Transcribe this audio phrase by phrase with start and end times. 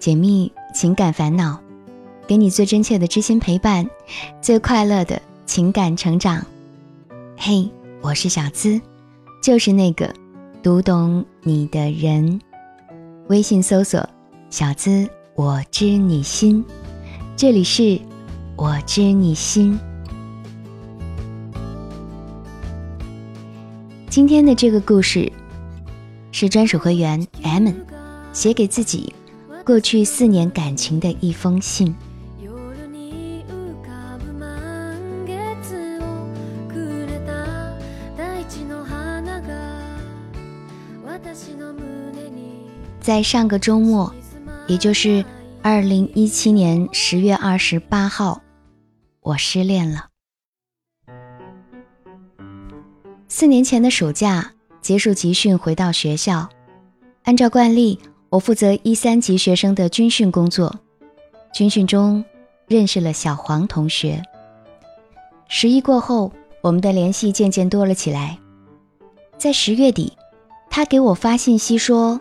[0.00, 1.60] 解密情感烦恼，
[2.26, 3.86] 给你最真切的知心陪伴，
[4.40, 6.42] 最快乐的情感成长。
[7.36, 8.80] 嘿，我是小资，
[9.42, 10.10] 就是那个
[10.62, 12.40] 读懂你的人。
[13.28, 14.08] 微信搜索
[14.48, 16.64] “小资我知你心”，
[17.36, 18.00] 这里是
[18.56, 19.78] 我知你心。
[24.08, 25.30] 今天的这个故事
[26.32, 27.68] 是专属会员 M
[28.32, 29.12] 写给自己
[29.70, 31.94] 过去四年感情的一封信。
[43.00, 44.12] 在上个周末，
[44.66, 45.24] 也就是
[45.62, 48.42] 二零一七年十月二十八号，
[49.20, 50.08] 我失恋了。
[53.28, 54.50] 四年前的暑假
[54.82, 56.48] 结束集训，回到学校。
[57.22, 60.74] 按照惯例，我负责一三级学生的军训工作。
[61.52, 62.24] 军训中
[62.66, 64.22] 认识了小黄同学。
[65.48, 68.38] 十一过后，我们的联系渐渐多了起来。
[69.36, 70.16] 在十月底，
[70.70, 72.20] 他给我发信息说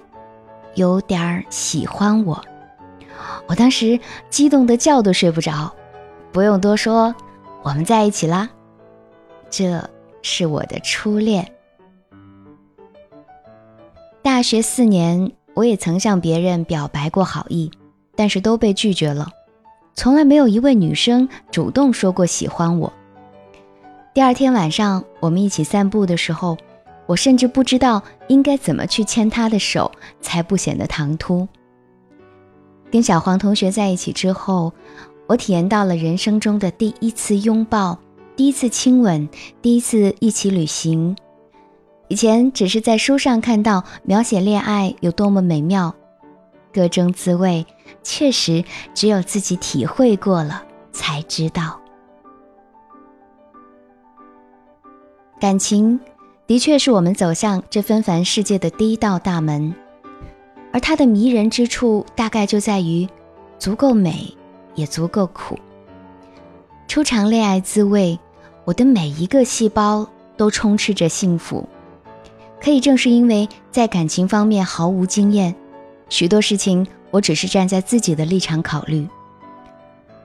[0.75, 2.44] 有点儿喜欢我。
[3.47, 5.71] 我当时激动的觉都睡不着。
[6.31, 7.16] 不用多说，
[7.63, 8.49] 我们在一起啦。
[9.49, 9.89] 这。
[10.21, 11.49] 是我的初恋。
[14.21, 17.69] 大学四年，我也曾向别人表白过好意，
[18.15, 19.27] 但是都被拒绝了。
[19.93, 22.93] 从来没有一位女生主动说过喜欢我。
[24.13, 26.57] 第二天晚上，我们一起散步的时候，
[27.07, 31.45] 我甚至不知道应该怎么去牵她的手，才不显得唐突。
[32.89, 34.71] 跟小黄同学在一起之后，
[35.27, 37.99] 我体验到了人生中的第一次拥抱。
[38.38, 39.27] 第一次亲吻，
[39.61, 41.17] 第一次一起旅行。
[42.09, 45.95] 以前只是在书上看到描写恋爱有多么美妙，
[46.73, 47.66] 各种滋味，
[48.03, 51.79] 确实只有自己体会过了才知道。
[55.39, 56.00] 感情
[56.47, 59.73] 的确是我们走向这纷繁世界的第一道大门，
[60.73, 63.07] 而它的迷人之处大概就在于
[63.57, 64.35] 足够美，
[64.75, 65.57] 也足够苦。
[66.88, 68.19] 初尝恋爱滋味。
[68.66, 70.07] 我的每一个细胞
[70.38, 71.67] 都充斥着幸福，
[72.62, 75.56] 可以正是因为在感情方面毫无经验，
[76.09, 79.08] 许多事情我只是站在自己的立场考虑。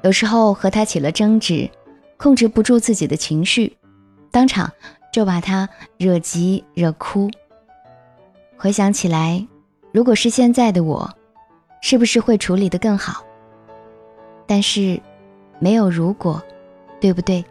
[0.03, 1.71] 有时候和他起了争执，
[2.17, 3.77] 控制不住自己的情绪，
[4.31, 4.71] 当场
[5.13, 7.31] 就把他惹急惹哭。
[8.57, 9.47] 回想起来，
[9.93, 11.11] 如果是现在的我，
[11.81, 13.25] 是不是会处理得更好？
[14.47, 15.01] 但是，
[15.59, 16.43] 没有如果，
[17.01, 17.45] 对不对？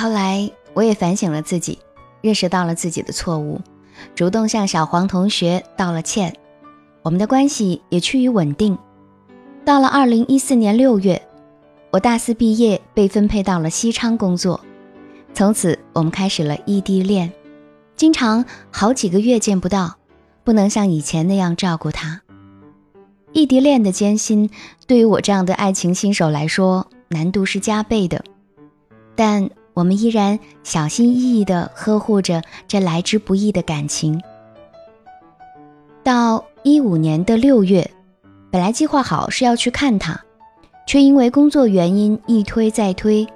[0.00, 1.78] 后来我也反省了自己，
[2.22, 3.60] 认识到了自己的错误，
[4.14, 6.34] 主动向小黄同学道了歉，
[7.02, 8.78] 我们的关系也趋于稳定。
[9.62, 11.20] 到了二零一四年六月，
[11.90, 14.58] 我大四毕业，被分配到了西昌工作，
[15.34, 17.30] 从此我们开始了异地恋，
[17.94, 19.96] 经常好几个月见不到，
[20.44, 22.22] 不能像以前那样照顾他。
[23.32, 24.48] 异地恋的艰辛，
[24.86, 28.24] 对于我这样的爱情新手来说，难度是加倍的，
[29.14, 29.50] 但。
[29.74, 34.20] 我们依然小心翼翼地呵护着这来之不易的感情。
[36.02, 37.90] 到一五年的六月，
[38.50, 40.20] 本来计划好是要去看他，
[40.86, 43.26] 却因为工作原因一推再推，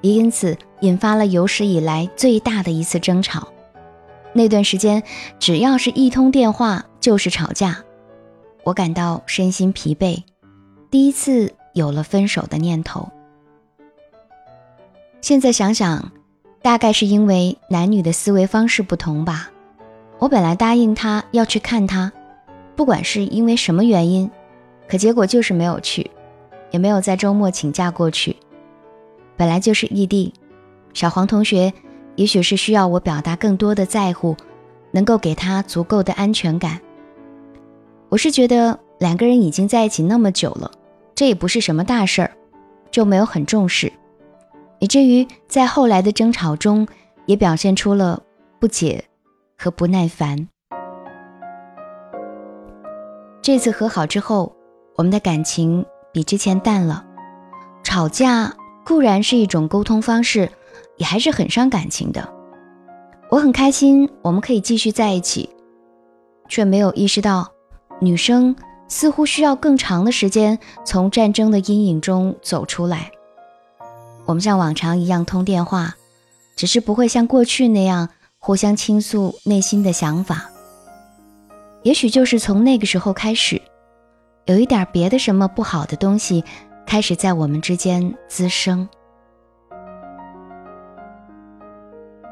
[0.00, 3.48] 也因此引发了有史以来最大的一次争吵。
[4.32, 5.02] 那段时间，
[5.38, 7.78] 只要是一通电话就是吵架，
[8.64, 10.22] 我感到身心疲惫，
[10.90, 13.08] 第一次有了分手的念头。
[15.30, 16.10] 现在想想，
[16.60, 19.48] 大概是因为男女的思维方式不同吧。
[20.18, 22.12] 我本来答应他要去看他，
[22.74, 24.28] 不管是因为什么原因，
[24.88, 26.10] 可结果就是没有去，
[26.72, 28.34] 也没有在周末请假过去。
[29.36, 30.34] 本来就是异地，
[30.94, 31.72] 小黄同学
[32.16, 34.36] 也许是需要我表达更多的在乎，
[34.90, 36.80] 能够给他足够的安全感。
[38.08, 40.68] 我是觉得两个人已经在一起那么久了，
[41.14, 42.32] 这也不是什么大事儿，
[42.90, 43.92] 就没有很重视。
[44.80, 46.88] 以至于在后来的争吵中，
[47.26, 48.20] 也表现出了
[48.58, 49.04] 不解
[49.56, 50.48] 和不耐烦。
[53.42, 54.54] 这次和好之后，
[54.96, 57.04] 我们的感情比之前淡了。
[57.82, 58.54] 吵架
[58.84, 60.50] 固然是一种沟通方式，
[60.96, 62.26] 也还是很伤感情的。
[63.30, 65.48] 我很开心我们可以继续在一起，
[66.48, 67.46] 却没有意识到，
[68.00, 68.54] 女生
[68.88, 73.10] 似乎需要更长的时间从战争的阴影中走出来。
[74.30, 75.96] 我们像往常一样通电话，
[76.54, 80.48] 只是不会像过去那样互相倾诉内心的想法。
[81.82, 83.60] 也许就是从那个时候开始，
[84.44, 86.44] 有一点别的什么不好的东西
[86.86, 88.88] 开始在我们之间滋生。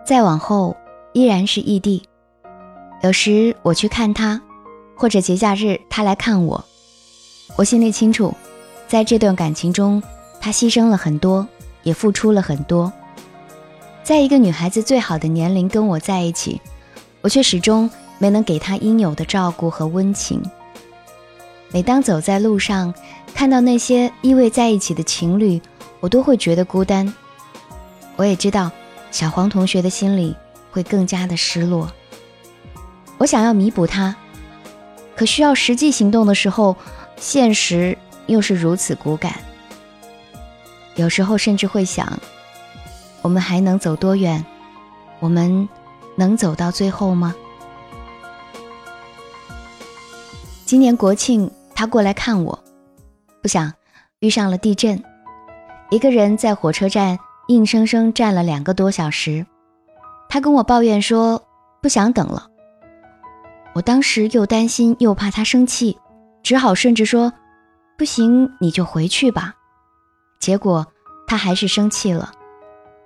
[0.07, 0.77] 再往后，
[1.15, 2.09] 依然是异地。
[3.03, 4.41] 有时我去看他，
[4.97, 6.65] 或者节假日他来看我，
[7.57, 8.33] 我心里清楚，
[8.87, 10.01] 在这段感情中，
[10.41, 11.45] 他牺牲了很多，
[11.89, 12.93] 也付出了很多。
[14.03, 16.61] 在一个女孩子最好的年龄跟我在一起，
[17.23, 20.43] 我却始终没能给她应有的照顾和温情。
[21.73, 22.93] 每当走在路上，
[23.35, 25.61] 看到那些依偎在一起的情侣，
[26.01, 27.13] 我都会觉得孤单。
[28.17, 28.71] 我也知道。
[29.11, 30.37] 小黄同学的心里
[30.71, 31.91] 会更加的失落。
[33.17, 34.15] 我想要弥补他，
[35.17, 36.77] 可需要实际行动的时候，
[37.17, 37.97] 现实
[38.27, 39.33] 又是如此骨感。
[40.99, 42.13] 有时候甚至会想，
[43.23, 44.45] 我们还能走多远？
[45.21, 45.69] 我们
[46.17, 47.35] 能走到最后吗？
[50.67, 52.59] 今年国庆，他过来看我，
[53.41, 53.73] 不想
[54.19, 55.01] 遇上了地震，
[55.91, 57.19] 一个人在火车站。
[57.49, 59.47] 硬生生站了两个多小时，
[60.29, 61.43] 他跟我抱怨说
[61.81, 62.47] 不想等了。
[63.73, 65.99] 我当时又担心又怕他生气，
[66.43, 67.33] 只好顺着说
[67.97, 69.55] ：“不行，你就回去吧。”
[70.39, 70.87] 结果
[71.27, 72.33] 他还是生气了。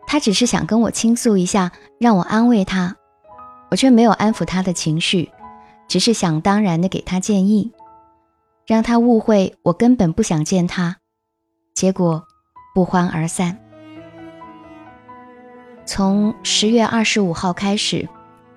[0.07, 2.97] 他只是想跟我倾诉一下，让我安慰他，
[3.71, 5.31] 我却没有安抚他的情绪，
[5.89, 7.73] 只是想当然的给他建议，
[8.67, 10.97] 让他误会我根本不想见他。
[11.75, 12.25] 结果
[12.75, 13.59] 不欢而散。
[15.87, 18.09] 从十月二十五号开始，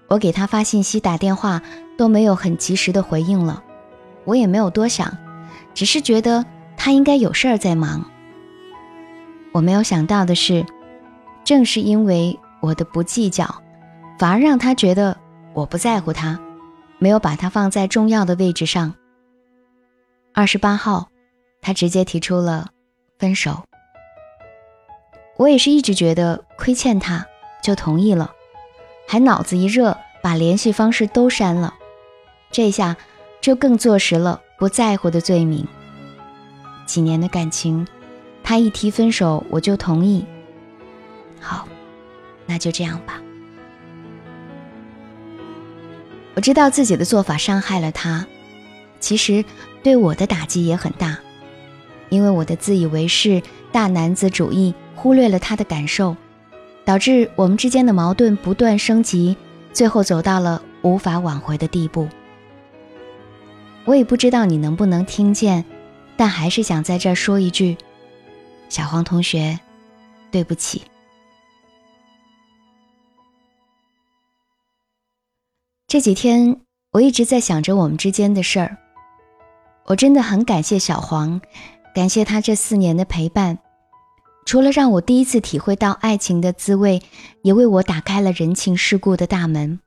[0.08, 1.62] 我给他发信息、打电话
[1.98, 3.64] 都没有很及时的回应了。
[4.26, 5.16] 我也没有多想，
[5.74, 6.46] 只是觉得
[6.76, 8.04] 他应该有事儿在忙。
[9.56, 10.66] 我没有想到的是，
[11.46, 13.64] 正是因为我的不计较，
[14.20, 15.16] 反而让他觉得
[15.54, 16.38] 我不在乎他，
[17.00, 18.94] 没有把他放在重要的位置上。
[20.34, 21.08] 二十八号，
[21.62, 22.68] 他直接提出了
[23.18, 23.64] 分手。
[25.38, 27.26] 我也是一直觉得亏欠他，
[27.64, 28.34] 就同意了，
[29.08, 31.74] 还脑子一热把联系方式都删了，
[32.52, 32.98] 这下
[33.40, 35.66] 就更坐实了不在乎的罪名。
[36.86, 37.88] 几年的感情，
[38.46, 40.24] 他一提分手我就同意。
[41.42, 41.68] 好，
[42.46, 43.20] 那就这样吧。
[46.36, 48.26] 我知道自己的做法伤害了他，
[49.00, 49.44] 其实
[49.84, 51.18] 对我的打击也很大，
[52.10, 53.42] 因为我的自以为是、
[53.74, 54.74] 大男子主义。
[54.98, 56.16] 忽略了他的感受，
[56.84, 59.38] 导致我们之间的矛盾不断升级，
[59.72, 62.08] 最后走到了无法挽回的地步。
[63.84, 65.64] 我也不知道你能不能听见，
[66.18, 67.78] 但还是想在这儿说一句：
[68.70, 69.60] 小黄同学，
[70.32, 70.82] 对不起。
[75.88, 78.78] 这几天我一直在想着我们之间的事儿，
[79.86, 81.40] 我真的很感谢小黄，
[81.94, 83.58] 感谢他这四年的陪伴。
[84.46, 87.02] 除了让我第一次体会到爱情的滋味，
[87.44, 89.80] 也为我打开了人情世故的大门。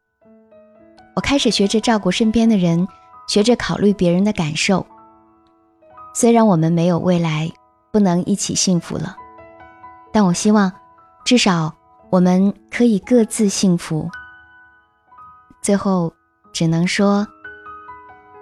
[1.15, 2.89] 我开始学着照顾身边的人，
[3.29, 4.87] 学着考虑别人的感受。
[6.15, 7.51] 虽然我们没有未来，
[7.91, 9.17] 不能一起幸福了，
[10.13, 10.73] 但我希望，
[11.25, 11.75] 至少
[12.11, 14.11] 我们可以各自幸福。
[15.63, 16.13] 最后，
[16.53, 17.27] 只能说，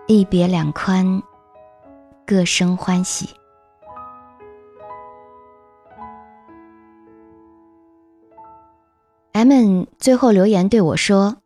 [0.06, 1.22] 一别两宽，
[2.26, 3.30] 各生欢喜。
[9.32, 11.36] M 最后留言对我说：“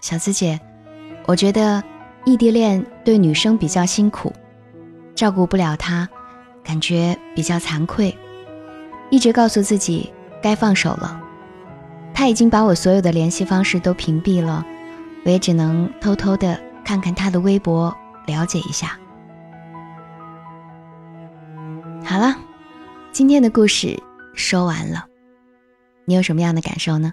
[0.00, 0.58] 小资姐，
[1.26, 1.82] 我觉得
[2.24, 4.32] 异地恋对女生比较辛苦，
[5.14, 6.08] 照顾不了他，
[6.62, 8.16] 感觉比较惭愧，
[9.10, 11.20] 一直告诉自己该放手了。
[12.14, 14.64] 他已经把我所有的联系方式都屏蔽了，
[15.24, 17.94] 我也只能偷偷的看看他的微博，
[18.26, 18.98] 了解一下。
[22.04, 22.36] 好了，
[23.12, 23.98] 今天的故事
[24.34, 25.06] 说完了。”
[26.04, 27.12] 你有什么样的感受呢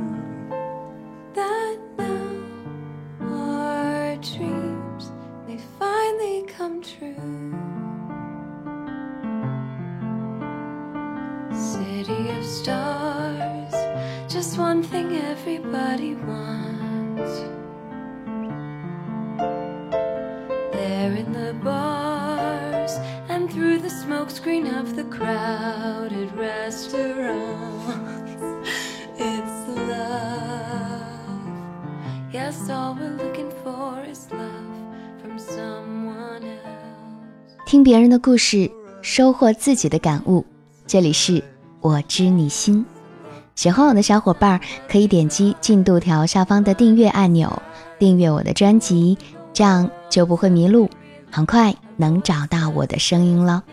[37.65, 38.69] 听别人的故事，
[39.01, 40.45] 收获自己的感悟。
[40.85, 41.43] 这里是
[41.79, 42.85] 我知你心。
[43.55, 44.59] 喜欢我的小伙伴
[44.89, 47.61] 可以点击进度条下方的订阅按钮，
[47.99, 49.17] 订阅我的专辑，
[49.53, 50.89] 这样就不会迷路，
[51.31, 53.63] 很快能找到我的声音了。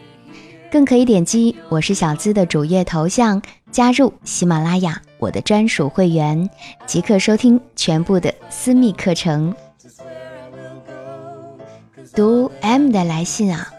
[0.70, 3.40] 更可以点击我是小资的主页头像，
[3.72, 6.48] 加入喜马拉雅我的专属会员，
[6.86, 9.54] 即可收听全部的私密课程。
[12.14, 13.72] 读 M 的来信啊，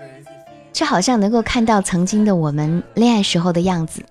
[0.73, 4.03] 就好像能够看到曾经的我们恋爱时候的样子，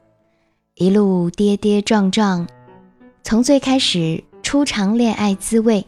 [0.76, 2.46] 一路跌跌撞撞，
[3.24, 5.84] 从最开始初尝恋爱滋味，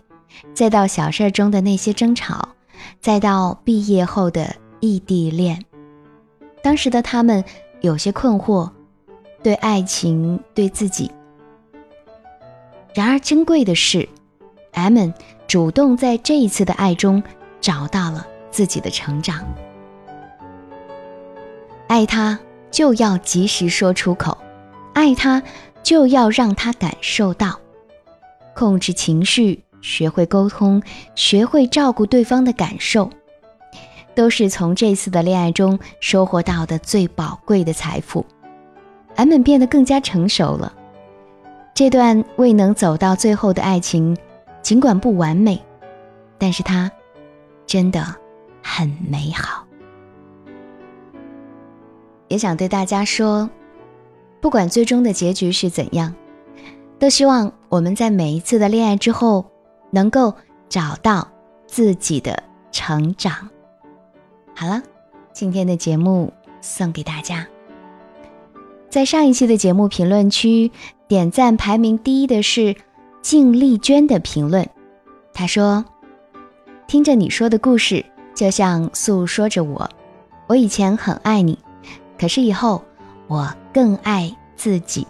[0.55, 2.49] 再到小事中的那些争吵，
[3.01, 5.65] 再到毕业后的异地恋。
[6.63, 7.45] 当时的他们
[7.81, 8.71] 有些困惑，
[9.43, 11.11] 对爱情，对自己。
[12.95, 14.09] 然而珍贵的是
[14.73, 15.11] ，M
[15.47, 17.23] 主动在这一次的爱中
[17.61, 19.45] 找到了自己的成长。
[21.87, 22.39] 爱他
[22.71, 24.37] 就要及时说出口，
[24.93, 25.43] 爱他
[25.83, 27.59] 就要让他感受到，
[28.55, 30.83] 控制情绪，学会沟通，
[31.15, 33.11] 学会照顾对方的感受，
[34.15, 38.25] 都是从这次的恋爱中收获到的最宝贵的财富。
[39.17, 40.73] 俺们变得更加成熟了。
[41.75, 44.17] 这段未能走到最后的爱情，
[44.63, 45.61] 尽管不完美，
[46.39, 46.91] 但是它
[47.67, 48.05] 真的
[48.63, 49.65] 很美好。
[52.29, 53.49] 也想对大家说，
[54.41, 56.15] 不管最终的结局是怎样，
[56.99, 59.45] 都希望我们在每一次的恋爱之后，
[59.91, 60.35] 能够
[60.69, 61.27] 找到
[61.67, 63.49] 自己的成长。
[64.61, 64.83] 好了，
[65.33, 67.49] 今天的节目送给大家。
[68.91, 70.71] 在上一期的节目评论区，
[71.09, 72.77] 点赞排名第一的是
[73.23, 74.69] 静丽娟的评论，
[75.33, 75.87] 她说
[76.87, 79.89] ：“听着你说的故事，就像诉说着我，
[80.47, 81.59] 我以前很爱你。”
[82.21, 82.85] 可是以后，
[83.29, 85.07] 我更爱自己。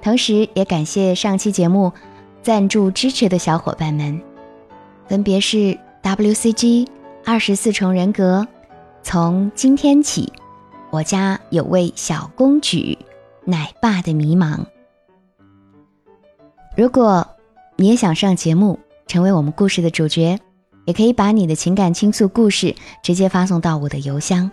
[0.00, 1.92] 同时，也感谢上期节目
[2.42, 4.22] 赞助支持的小伙伴们，
[5.08, 6.86] 分别是 WCG
[7.24, 8.46] 二十四重人格。
[9.02, 10.32] 从今天起，
[10.90, 12.98] 我家有位小公举，
[13.44, 14.58] 奶爸的迷茫。
[16.76, 17.26] 如果
[17.76, 20.38] 你也想上节目，成为我们故事的主角，
[20.84, 24.50] 也可以把你的情感倾诉故事直接发送到我的邮箱。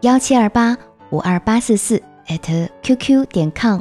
[0.00, 0.76] 幺七二八
[1.10, 3.80] 五二八四四 at qq 点 com，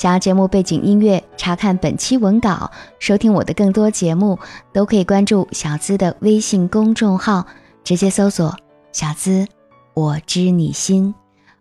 [0.00, 4.38] 想要节目背景音乐，查看本期文稿，收听我的更多节目，
[4.72, 7.46] 都可以关注小资的微信公众号，
[7.84, 8.56] 直接搜索
[8.92, 9.46] “小资
[9.92, 11.14] 我知你心”，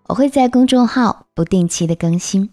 [0.07, 2.49] 我会在公众号不定期的更新，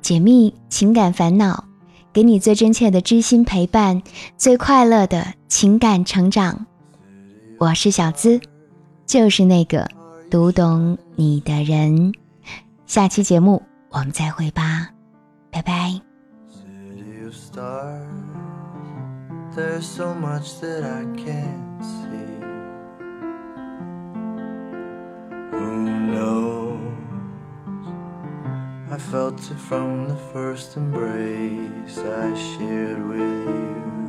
[0.00, 1.64] 解密情感烦恼，
[2.10, 4.02] 给你最真切的知心陪伴，
[4.38, 6.64] 最快乐的情感成长。
[7.58, 8.40] 我是小资。
[9.04, 9.86] 就是那个
[10.30, 12.14] 读懂你的人。
[12.92, 14.90] 下期节目我们再会吧，
[15.50, 15.98] 拜拜。
[16.50, 18.04] City of stars,
[19.56, 22.38] there's so much that I can't see.
[25.52, 26.76] Who knows?
[28.90, 34.01] I felt it from the first embrace I shared with you.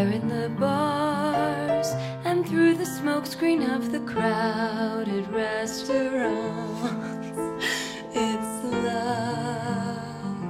[0.00, 1.88] There in the bars
[2.24, 6.96] and through the smokescreen of the crowded restaurants.
[8.14, 10.40] It's love.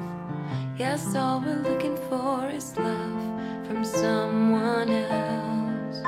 [0.78, 3.23] Yes, all we're looking for is love
[3.66, 5.99] from someone else.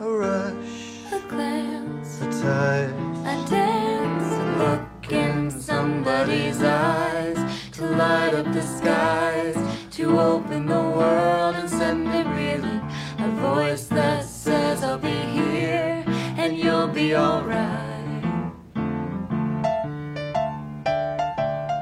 [0.00, 2.94] A rush, A glance, a touch,
[3.32, 7.38] a dance, a look in somebody's eyes
[7.72, 9.58] to light up the skies,
[9.90, 11.19] to open the world
[17.14, 18.24] alright.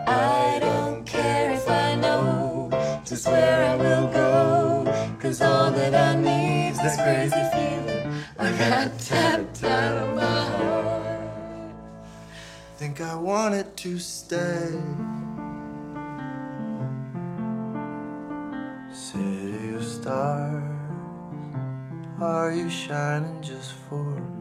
[0.07, 2.71] I don't care if I know
[3.05, 5.17] just where I will go.
[5.21, 7.69] Cause all that I need is this crazy feeling
[8.39, 11.75] rat-tat-tat of my heart.
[12.77, 14.79] Think I want it to stay.
[18.93, 20.63] City of stars,
[22.21, 24.38] are you shining just for me?